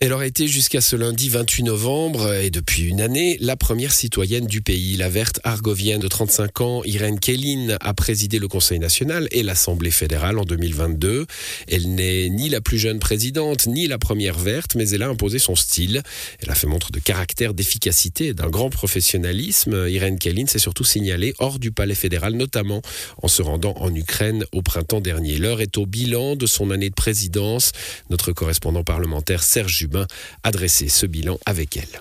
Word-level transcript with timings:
Elle 0.00 0.12
aurait 0.12 0.26
été 0.26 0.48
jusqu'à 0.48 0.80
ce 0.80 0.96
lundi 0.96 1.28
28 1.28 1.62
novembre 1.62 2.34
et 2.34 2.50
depuis 2.50 2.82
une 2.82 3.00
année 3.00 3.38
la 3.40 3.54
première 3.54 3.92
citoyenne 3.92 4.44
du 4.44 4.60
pays. 4.60 4.96
La 4.96 5.08
verte 5.08 5.38
argovienne 5.44 6.00
de 6.00 6.08
35 6.08 6.60
ans, 6.62 6.82
Irène 6.84 7.20
Kellin, 7.20 7.76
a 7.80 7.94
présidé 7.94 8.40
le 8.40 8.48
Conseil 8.48 8.80
national 8.80 9.28
et 9.30 9.44
l'Assemblée 9.44 9.92
fédérale 9.92 10.40
en 10.40 10.44
2022. 10.44 11.26
Elle 11.68 11.94
n'est 11.94 12.28
ni 12.28 12.48
la 12.48 12.60
plus 12.60 12.78
jeune 12.78 12.98
présidente 12.98 13.68
ni 13.68 13.86
la 13.86 13.96
première 13.96 14.36
verte, 14.36 14.74
mais 14.74 14.90
elle 14.90 15.04
a 15.04 15.08
imposé 15.08 15.38
son 15.38 15.54
style. 15.54 16.02
Elle 16.40 16.50
a 16.50 16.56
fait 16.56 16.66
montre 16.66 16.90
de 16.90 16.98
caractère, 16.98 17.54
d'efficacité 17.54 18.26
et 18.26 18.34
d'un 18.34 18.50
grand 18.50 18.70
professionnalisme. 18.70 19.86
Irène 19.88 20.18
Kellin 20.18 20.46
s'est 20.48 20.58
surtout 20.58 20.84
signalée 20.84 21.34
hors 21.38 21.60
du 21.60 21.70
palais 21.70 21.94
fédéral, 21.94 22.34
notamment 22.34 22.82
en 23.22 23.28
se 23.28 23.42
rendant 23.42 23.74
en 23.76 23.94
Ukraine 23.94 24.44
au 24.50 24.60
printemps 24.60 25.00
dernier. 25.00 25.38
L'heure 25.38 25.60
est 25.60 25.78
au 25.78 25.86
bilan 25.86 26.34
de 26.34 26.46
son 26.46 26.72
année 26.72 26.90
de 26.90 26.94
présidence. 26.94 27.70
Notre 28.10 28.32
correspondant 28.32 28.82
parlementaire 28.82 29.44
Serge 29.44 29.83
Jubin 29.84 30.06
a 30.42 30.50
dressé 30.50 30.88
ce 30.88 31.04
bilan 31.04 31.38
avec 31.44 31.76
elle. 31.76 32.00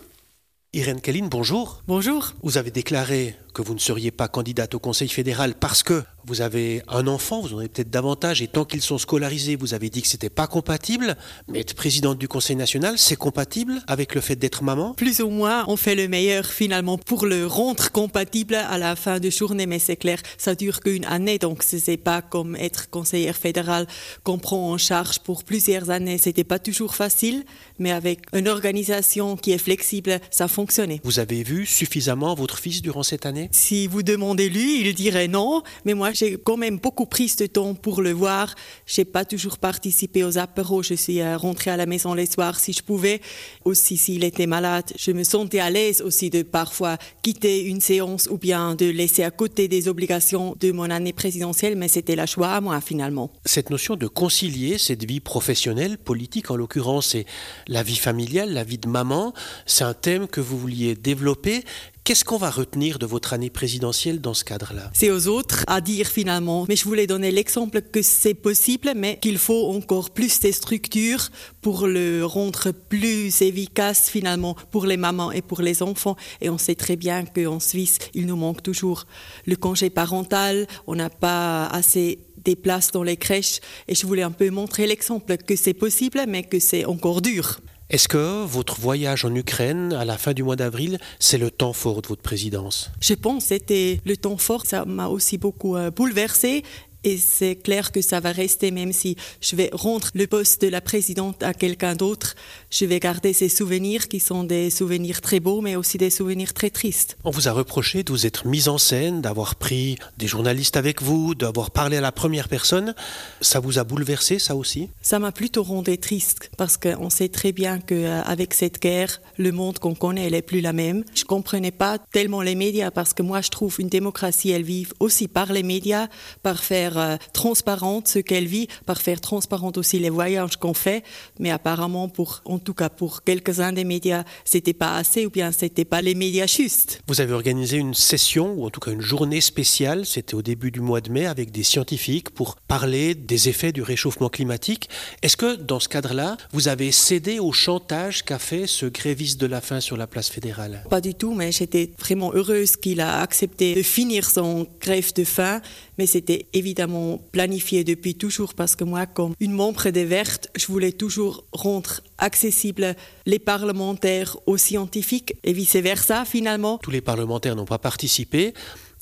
Irène 0.71 1.01
Kelline, 1.01 1.27
bonjour. 1.27 1.83
Bonjour. 1.85 2.33
Vous 2.41 2.57
avez 2.57 2.71
déclaré 2.71 3.35
que 3.53 3.61
vous 3.61 3.73
ne 3.73 3.79
seriez 3.79 4.11
pas 4.11 4.27
candidate 4.27 4.73
au 4.73 4.79
Conseil 4.79 5.09
fédéral 5.09 5.53
parce 5.59 5.83
que 5.83 6.03
vous 6.25 6.41
avez 6.41 6.81
un 6.87 7.07
enfant, 7.07 7.41
vous 7.41 7.53
en 7.53 7.59
avez 7.59 7.67
peut-être 7.67 7.89
davantage, 7.89 8.41
et 8.41 8.47
tant 8.47 8.63
qu'ils 8.63 8.81
sont 8.81 8.97
scolarisés, 8.97 9.55
vous 9.57 9.73
avez 9.73 9.89
dit 9.89 10.01
que 10.01 10.07
c'était 10.07 10.29
pas 10.29 10.47
compatible. 10.47 11.17
Mais 11.49 11.59
être 11.59 11.75
présidente 11.75 12.17
du 12.17 12.27
Conseil 12.27 12.55
national, 12.55 12.97
c'est 12.97 13.17
compatible 13.17 13.81
avec 13.87 14.15
le 14.15 14.21
fait 14.21 14.35
d'être 14.37 14.63
maman? 14.63 14.93
Plus 14.93 15.21
ou 15.21 15.29
moins, 15.29 15.65
on 15.67 15.75
fait 15.75 15.95
le 15.95 16.07
meilleur 16.07 16.45
finalement 16.45 16.97
pour 16.97 17.25
le 17.25 17.45
rendre 17.45 17.91
compatible 17.91 18.55
à 18.55 18.77
la 18.77 18.95
fin 18.95 19.19
de 19.19 19.29
journée, 19.29 19.65
mais 19.65 19.79
c'est 19.79 19.97
clair, 19.97 20.19
ça 20.37 20.55
dure 20.55 20.79
qu'une 20.79 21.05
année, 21.05 21.39
donc 21.39 21.61
ce 21.61 21.75
n'est 21.91 21.97
pas 21.97 22.21
comme 22.21 22.55
être 22.55 22.89
conseillère 22.89 23.35
fédérale 23.35 23.87
qu'on 24.23 24.39
prend 24.39 24.71
en 24.71 24.77
charge 24.77 25.19
pour 25.19 25.43
plusieurs 25.43 25.89
années. 25.89 26.17
C'était 26.17 26.45
pas 26.45 26.59
toujours 26.59 26.95
facile, 26.95 27.43
mais 27.79 27.91
avec 27.91 28.21
une 28.33 28.47
organisation 28.47 29.35
qui 29.35 29.51
est 29.51 29.57
flexible, 29.57 30.19
ça 30.31 30.47
fonctionnait. 30.47 31.01
Vous 31.03 31.19
avez 31.19 31.43
vu 31.43 31.65
suffisamment 31.65 32.33
votre 32.33 32.57
fils 32.57 32.81
durant 32.81 33.03
cette 33.03 33.25
année? 33.25 33.42
Si 33.51 33.87
vous 33.87 34.03
demandez 34.03 34.49
lui, 34.49 34.81
il 34.81 34.93
dirait 34.93 35.27
non, 35.27 35.63
mais 35.85 35.93
moi 35.93 36.11
j'ai 36.11 36.37
quand 36.37 36.57
même 36.57 36.77
beaucoup 36.77 37.05
pris 37.05 37.29
ce 37.29 37.43
temps 37.43 37.73
pour 37.73 38.01
le 38.01 38.11
voir. 38.11 38.55
J'ai 38.85 39.05
pas 39.05 39.25
toujours 39.25 39.57
participé 39.57 40.23
aux 40.23 40.37
apéros. 40.37 40.83
Je 40.83 40.93
suis 40.93 41.21
euh, 41.21 41.37
rentrée 41.37 41.71
à 41.71 41.77
la 41.77 41.85
maison 41.85 42.13
les 42.13 42.25
soirs 42.25 42.59
si 42.59 42.73
je 42.73 42.83
pouvais. 42.83 43.21
Aussi, 43.65 43.97
s'il 43.97 44.23
était 44.23 44.47
malade, 44.47 44.91
je 44.97 45.11
me 45.11 45.23
sentais 45.23 45.59
à 45.59 45.69
l'aise 45.69 46.01
aussi 46.01 46.29
de 46.29 46.43
parfois 46.43 46.97
quitter 47.21 47.63
une 47.63 47.81
séance 47.81 48.27
ou 48.29 48.37
bien 48.37 48.75
de 48.75 48.85
laisser 48.85 49.23
à 49.23 49.31
côté 49.31 49.67
des 49.67 49.87
obligations 49.87 50.55
de 50.59 50.71
mon 50.71 50.89
année 50.89 51.13
présidentielle, 51.13 51.75
mais 51.75 51.87
c'était 51.87 52.15
la 52.15 52.25
choix 52.25 52.49
à 52.49 52.61
moi 52.61 52.81
finalement. 52.81 53.31
Cette 53.45 53.69
notion 53.69 53.95
de 53.95 54.07
concilier 54.07 54.77
cette 54.77 55.05
vie 55.05 55.19
professionnelle, 55.19 55.97
politique 55.97 56.51
en 56.51 56.55
l'occurrence, 56.55 57.15
et 57.15 57.25
la 57.67 57.83
vie 57.83 57.95
familiale, 57.95 58.53
la 58.53 58.63
vie 58.63 58.77
de 58.77 58.87
maman, 58.87 59.33
c'est 59.65 59.83
un 59.83 59.93
thème 59.93 60.27
que 60.27 60.41
vous 60.41 60.57
vouliez 60.57 60.95
développer. 60.95 61.63
Qu'est-ce 62.05 62.25
qu'on 62.25 62.37
va 62.37 62.49
retenir 62.49 62.99
de 62.99 63.05
votre 63.05 63.31
année 63.31 63.49
présidentielle 63.49 64.19
dans 64.19 64.33
ce 64.33 64.43
cadre-là? 64.43 64.91
C'est 64.93 65.09
aux 65.09 65.29
autres 65.29 65.63
à 65.67 65.79
dire 65.79 66.07
finalement. 66.07 66.65
Mais 66.67 66.75
je 66.75 66.83
voulais 66.83 67.07
donner 67.07 67.31
l'exemple 67.31 67.81
que 67.81 68.01
c'est 68.01 68.33
possible, 68.33 68.91
mais 68.93 69.19
qu'il 69.21 69.37
faut 69.37 69.71
encore 69.71 70.09
plus 70.09 70.41
de 70.41 70.51
structures 70.51 71.29
pour 71.61 71.87
le 71.87 72.25
rendre 72.25 72.71
plus 72.71 73.41
efficace 73.41 74.09
finalement 74.09 74.57
pour 74.69 74.85
les 74.85 74.97
mamans 74.97 75.31
et 75.31 75.41
pour 75.41 75.61
les 75.61 75.81
enfants. 75.81 76.17
Et 76.41 76.49
on 76.49 76.57
sait 76.57 76.75
très 76.75 76.97
bien 76.97 77.23
qu'en 77.23 77.61
Suisse, 77.61 77.99
il 78.13 78.25
nous 78.25 78.35
manque 78.35 78.61
toujours 78.61 79.05
le 79.45 79.55
congé 79.55 79.89
parental. 79.89 80.67
On 80.87 80.95
n'a 80.95 81.09
pas 81.09 81.67
assez 81.67 82.19
des 82.43 82.57
places 82.57 82.91
dans 82.91 83.03
les 83.03 83.15
crèches. 83.15 83.61
Et 83.87 83.95
je 83.95 84.05
voulais 84.05 84.23
un 84.23 84.31
peu 84.31 84.49
montrer 84.49 84.87
l'exemple 84.87 85.37
que 85.37 85.55
c'est 85.55 85.73
possible, 85.73 86.21
mais 86.27 86.43
que 86.43 86.59
c'est 86.59 86.83
encore 86.83 87.21
dur. 87.21 87.61
Est-ce 87.93 88.07
que 88.07 88.43
votre 88.43 88.81
voyage 88.81 89.23
en 89.23 89.35
Ukraine 89.35 89.93
à 89.93 90.03
la 90.03 90.17
fin 90.17 90.33
du 90.33 90.41
mois 90.41 90.55
d'avril, 90.55 90.97
c'est 91.19 91.37
le 91.37 91.51
temps 91.51 91.73
fort 91.73 92.01
de 92.01 92.07
votre 92.07 92.23
présidence? 92.23 92.89
Je 92.99 93.13
pense 93.13 93.43
que 93.43 93.49
c'était 93.49 94.01
le 94.03 94.17
temps 94.17 94.37
fort. 94.37 94.65
Ça 94.65 94.83
m'a 94.83 95.09
aussi 95.09 95.37
beaucoup 95.37 95.75
euh, 95.75 95.91
bouleversé 95.91 96.63
et 97.03 97.17
c'est 97.17 97.55
clair 97.55 97.91
que 97.91 98.01
ça 98.01 98.19
va 98.19 98.31
rester, 98.31 98.71
même 98.71 98.93
si 98.93 99.15
je 99.41 99.55
vais 99.55 99.69
rendre 99.73 100.07
le 100.15 100.25
poste 100.25 100.63
de 100.63 100.69
la 100.69 100.81
présidente 100.81 101.43
à 101.43 101.53
quelqu'un 101.53 101.95
d'autre. 101.95 102.33
Je 102.75 102.85
vais 102.85 102.99
garder 102.99 103.33
ces 103.33 103.49
souvenirs 103.49 104.07
qui 104.07 104.19
sont 104.19 104.43
des 104.43 104.71
souvenirs 104.71 105.21
très 105.21 105.39
beaux, 105.39 105.61
mais 105.61 105.75
aussi 105.75 105.99
des 105.99 106.09
souvenirs 106.09 106.55
très 106.55 106.71
tristes. 106.71 107.17
On 107.23 107.29
vous 107.29 107.47
a 107.47 107.51
reproché 107.51 108.01
de 108.01 108.11
vous 108.11 108.25
être 108.25 108.47
mise 108.47 108.67
en 108.67 108.79
scène, 108.79 109.21
d'avoir 109.21 109.53
pris 109.53 109.99
des 110.17 110.25
journalistes 110.25 110.75
avec 110.75 111.03
vous, 111.03 111.35
d'avoir 111.35 111.69
parlé 111.69 111.97
à 111.97 112.01
la 112.01 112.11
première 112.11 112.49
personne. 112.49 112.95
Ça 113.41 113.59
vous 113.59 113.77
a 113.77 113.83
bouleversé, 113.83 114.39
ça 114.39 114.55
aussi? 114.55 114.89
Ça 115.03 115.19
m'a 115.19 115.31
plutôt 115.31 115.61
rendu 115.61 115.99
triste, 115.99 116.49
parce 116.57 116.77
qu'on 116.77 117.11
sait 117.11 117.29
très 117.29 117.51
bien 117.51 117.79
qu'avec 117.79 118.55
cette 118.55 118.81
guerre, 118.81 119.21
le 119.37 119.51
monde 119.51 119.77
qu'on 119.77 119.93
connaît, 119.93 120.31
n'est 120.31 120.41
plus 120.41 120.61
la 120.61 120.73
même. 120.73 121.03
Je 121.13 121.25
comprenais 121.25 121.69
pas 121.69 121.99
tellement 121.99 122.41
les 122.41 122.55
médias, 122.55 122.89
parce 122.89 123.13
que 123.13 123.21
moi, 123.21 123.41
je 123.41 123.49
trouve 123.49 123.75
une 123.77 123.89
démocratie, 123.89 124.49
elle 124.49 124.63
vit 124.63 124.87
aussi 124.99 125.27
par 125.27 125.53
les 125.53 125.61
médias, 125.61 126.07
par 126.41 126.63
faire 126.63 126.97
euh, 126.97 127.17
transparente 127.33 128.07
ce 128.07 128.17
qu'elle 128.17 128.47
vit, 128.47 128.67
par 128.87 128.99
faire 128.99 129.21
transparente 129.21 129.77
aussi 129.77 129.99
les 129.99 130.09
voyages 130.09 130.57
qu'on 130.57 130.73
fait. 130.73 131.03
Mais 131.37 131.51
apparemment, 131.51 132.09
pour, 132.09 132.41
tout 132.63 132.73
cas 132.73 132.89
pour 132.89 133.23
quelques-uns 133.23 133.73
des 133.73 133.83
médias, 133.83 134.23
c'était 134.45 134.73
pas 134.73 134.97
assez 134.97 135.25
ou 135.25 135.29
bien 135.29 135.51
c'était 135.51 135.85
pas 135.85 136.01
les 136.01 136.15
médias 136.15 136.47
justes. 136.47 137.01
Vous 137.07 137.21
avez 137.21 137.33
organisé 137.33 137.77
une 137.77 137.93
session 137.93 138.53
ou 138.53 138.65
en 138.65 138.69
tout 138.71 138.79
cas 138.79 138.91
une 138.91 139.01
journée 139.01 139.41
spéciale, 139.41 140.05
c'était 140.05 140.33
au 140.33 140.41
début 140.41 140.71
du 140.71 140.79
mois 140.79 141.01
de 141.01 141.11
mai, 141.11 141.27
avec 141.27 141.51
des 141.51 141.63
scientifiques 141.63 142.31
pour 142.31 142.55
parler 142.55 143.13
des 143.13 143.49
effets 143.49 143.71
du 143.71 143.81
réchauffement 143.81 144.29
climatique. 144.29 144.89
Est-ce 145.21 145.37
que 145.37 145.55
dans 145.55 145.79
ce 145.79 145.89
cadre-là, 145.89 146.37
vous 146.51 146.67
avez 146.67 146.91
cédé 146.91 147.39
au 147.39 147.51
chantage 147.51 148.23
qu'a 148.23 148.39
fait 148.39 148.65
ce 148.65 148.85
gréviste 148.85 149.39
de 149.39 149.45
la 149.45 149.61
faim 149.61 149.79
sur 149.79 149.97
la 149.97 150.07
place 150.07 150.29
fédérale? 150.29 150.83
Pas 150.89 151.01
du 151.01 151.13
tout, 151.13 151.33
mais 151.33 151.51
j'étais 151.51 151.91
vraiment 151.99 152.31
heureuse 152.33 152.77
qu'il 152.77 153.01
a 153.01 153.21
accepté 153.21 153.75
de 153.75 153.83
finir 153.83 154.29
son 154.29 154.67
grève 154.79 155.13
de 155.13 155.23
faim. 155.23 155.61
Mais 155.97 156.05
c'était 156.05 156.47
évidemment 156.53 157.19
planifié 157.31 157.83
depuis 157.83 158.15
toujours 158.15 158.53
parce 158.53 158.75
que 158.75 158.83
moi, 158.83 159.05
comme 159.05 159.33
une 159.39 159.53
membre 159.53 159.89
des 159.89 160.05
Vertes, 160.05 160.49
je 160.55 160.67
voulais 160.67 160.91
toujours 160.91 161.45
rendre 161.51 162.01
accessible 162.17 162.95
les 163.25 163.39
parlementaires 163.39 164.37
aux 164.45 164.57
scientifiques 164.57 165.35
et 165.43 165.53
vice-versa 165.53 166.25
finalement. 166.25 166.79
Tous 166.79 166.91
les 166.91 167.01
parlementaires 167.01 167.55
n'ont 167.55 167.65
pas 167.65 167.79
participé. 167.79 168.53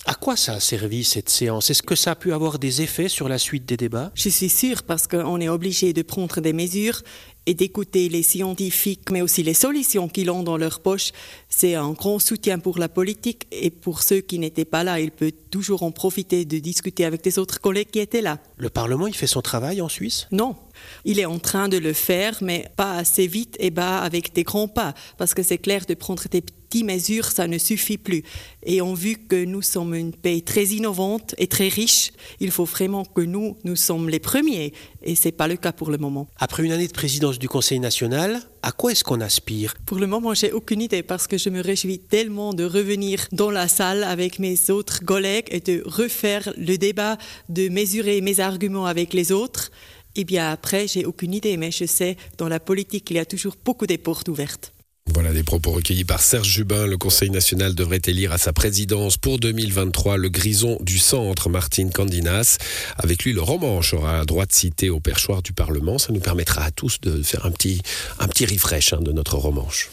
À 0.06 0.16
quoi 0.16 0.36
ça 0.36 0.54
a 0.54 0.60
servi 0.60 1.04
cette 1.04 1.30
séance? 1.30 1.70
Est-ce 1.70 1.84
que 1.84 1.94
ça 1.94 2.12
a 2.12 2.16
pu 2.16 2.34
avoir 2.34 2.58
des 2.58 2.82
effets 2.82 3.08
sur 3.08 3.30
la 3.30 3.38
suite 3.38 3.68
des 3.68 3.78
débats? 3.78 4.12
Je 4.16 4.30
suis 4.30 4.50
sûre 4.50 4.82
parce 4.82 5.06
qu'on 5.06 5.40
est 5.40 5.48
obligé 5.48 5.94
de 5.94 6.02
prendre 6.02 6.42
des 6.42 6.54
mesures 6.54 7.04
et 7.46 7.54
d'écouter 7.54 8.08
les 8.10 8.24
scientifiques, 8.24 9.10
mais 9.12 9.22
aussi 9.22 9.42
les 9.44 9.54
solutions 9.54 10.08
qu'ils 10.08 10.30
ont 10.30 10.44
dans 10.44 10.58
leur 10.58 10.80
poche. 10.80 11.12
C'est 11.50 11.76
un 11.76 11.92
grand 11.92 12.20
soutien 12.20 12.60
pour 12.60 12.78
la 12.78 12.88
politique 12.88 13.48
et 13.52 13.72
pour 13.72 14.04
ceux 14.04 14.22
qui 14.22 14.38
n'étaient 14.38 14.66
pas 14.66 14.84
là, 14.84 15.00
il 15.00 15.12
peut 15.12 15.32
toujours 15.50 15.84
en 15.84 15.92
profiter 15.92 16.46
de 16.46 16.60
discuter 16.60 17.04
avec 17.04 17.24
des 17.24 17.40
autres 17.40 17.60
collègues 17.60 17.90
qui 17.90 18.00
étaient 18.00 18.22
là. 18.22 18.38
Le 18.58 18.70
Parlement, 18.70 19.08
il 19.08 19.16
fait 19.16 19.28
son 19.28 19.42
travail 19.42 19.82
en 19.82 19.90
Suisse? 19.90 20.28
Non. 20.32 20.56
Il 21.04 21.20
est 21.20 21.26
en 21.26 21.40
train 21.40 21.68
de 21.68 21.78
le 21.78 21.94
faire, 21.94 22.38
mais 22.42 22.70
pas 22.76 22.94
assez 22.94 23.28
vite 23.28 23.58
et 23.60 23.72
pas 23.72 24.00
avec 24.00 24.34
des 24.34 24.44
grands 24.44 24.68
pas, 24.68 24.94
parce 25.18 25.34
que 25.34 25.44
c'est 25.44 25.58
clair 25.58 25.86
de 25.88 25.94
prendre 25.94 26.24
des 26.30 26.44
petites 26.72 26.86
mesures, 26.86 27.26
ça 27.32 27.48
ne 27.48 27.58
suffit 27.58 27.98
plus. 27.98 28.24
Et 28.64 28.82
on 28.82 28.94
vu 28.94 29.18
que 29.18 29.44
nous 29.44 29.62
sommes 29.62 29.94
une 29.94 30.14
pays 30.14 30.42
très 30.42 30.66
innovante 30.68 31.36
et 31.38 31.48
très 31.48 31.68
riche, 31.68 32.12
il 32.40 32.52
faut 32.52 32.66
vraiment 32.66 33.04
que 33.04 33.22
nous, 33.22 33.58
nous 33.64 33.76
sommes 33.76 34.08
les 34.10 34.20
premiers, 34.20 34.74
et 35.04 35.16
c'est 35.16 35.32
pas 35.32 35.48
le 35.48 35.58
cas 35.58 35.74
pour 35.74 35.92
le 35.92 35.98
moment. 35.98 36.28
Après 36.40 36.64
une 36.64 36.72
année 36.72 36.88
de 36.88 36.94
présidence 36.94 37.40
du 37.40 37.50
Conseil 37.50 37.80
national, 37.80 38.42
à 38.62 38.72
quoi 38.72 38.92
est-ce 38.92 39.04
qu'on 39.04 39.20
aspire? 39.22 39.74
Pour 39.86 39.98
le 39.98 40.08
moment, 40.08 40.34
j'ai 40.34 40.52
aucune 40.52 40.82
idée 40.82 41.04
parce 41.04 41.28
que 41.28 41.38
je 41.38 41.50
me 41.50 41.62
réjouis 41.62 42.00
tellement 42.00 42.54
de 42.54 42.64
revenir 42.64 43.28
dans 43.32 43.52
la 43.52 43.68
salle 43.68 44.04
avec 44.04 44.40
mes 44.40 44.70
autres 44.70 45.04
collègues 45.04 45.48
et 45.50 45.60
de 45.60 45.84
refaire 45.86 46.54
le 46.58 46.78
débat, 46.78 47.18
de 47.50 47.68
mesurer 47.70 48.22
mes 48.22 48.40
arguments 48.40 48.86
avec 48.86 49.14
les 49.14 49.32
autres. 49.32 49.72
Eh 50.16 50.24
bien 50.24 50.52
après, 50.52 50.88
j'ai 50.88 51.06
aucune 51.06 51.34
idée, 51.34 51.58
mais 51.58 51.72
je 51.72 51.86
sais, 51.86 52.16
dans 52.38 52.48
la 52.48 52.60
politique, 52.60 53.10
il 53.10 53.16
y 53.16 53.20
a 53.20 53.26
toujours 53.26 53.56
beaucoup 53.66 53.88
de 53.88 53.96
portes 53.96 54.30
ouvertes. 54.30 54.74
Voilà 55.14 55.34
des 55.34 55.44
propos 55.44 55.72
recueillis 55.72 56.06
par 56.06 56.22
Serge 56.22 56.48
Jubin. 56.48 56.88
Le 56.88 56.98
Conseil 56.98 57.30
national 57.30 57.76
devrait 57.76 58.02
élire 58.06 58.32
à 58.32 58.38
sa 58.38 58.54
présidence 58.54 59.18
pour 59.18 59.40
2023 59.40 60.16
le 60.16 60.30
grison 60.30 60.78
du 60.82 61.00
centre, 61.00 61.50
Martine 61.50 61.92
Candinas. 61.92 62.58
Avec 62.98 63.24
lui, 63.24 63.34
le 63.34 63.42
romanche 63.42 63.94
aura 63.94 64.24
droit 64.26 64.46
de 64.46 64.54
citer 64.54 64.90
au 64.90 65.00
perchoir 65.00 65.42
du 65.42 65.52
Parlement. 65.52 65.98
Ça 65.98 66.14
nous 66.14 66.22
permettra 66.22 66.64
à 66.64 66.72
tous 66.72 67.02
de 67.02 67.22
faire 67.24 67.46
un 67.46 67.52
petit, 67.52 67.82
un 68.20 68.28
petit 68.28 68.46
refresh 68.46 68.94
hein, 68.94 69.00
de 69.02 69.12
notre 69.12 69.36
romanche. 69.36 69.90